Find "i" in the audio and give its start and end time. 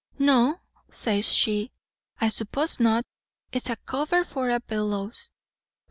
2.21-2.29